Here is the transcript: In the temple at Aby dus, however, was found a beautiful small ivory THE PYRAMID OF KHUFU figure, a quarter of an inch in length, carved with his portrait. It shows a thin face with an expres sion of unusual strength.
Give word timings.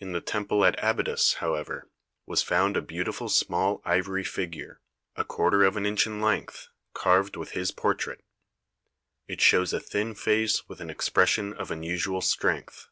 In 0.00 0.12
the 0.12 0.22
temple 0.22 0.64
at 0.64 0.82
Aby 0.82 1.02
dus, 1.02 1.34
however, 1.44 1.90
was 2.24 2.42
found 2.42 2.74
a 2.74 2.80
beautiful 2.80 3.28
small 3.28 3.82
ivory 3.84 4.22
THE 4.22 4.28
PYRAMID 4.28 4.28
OF 4.28 4.30
KHUFU 4.30 4.34
figure, 4.34 4.80
a 5.16 5.24
quarter 5.26 5.62
of 5.64 5.76
an 5.76 5.84
inch 5.84 6.06
in 6.06 6.22
length, 6.22 6.68
carved 6.94 7.36
with 7.36 7.50
his 7.50 7.70
portrait. 7.70 8.24
It 9.26 9.42
shows 9.42 9.74
a 9.74 9.80
thin 9.80 10.14
face 10.14 10.66
with 10.70 10.80
an 10.80 10.88
expres 10.88 11.28
sion 11.28 11.52
of 11.52 11.70
unusual 11.70 12.22
strength. 12.22 12.88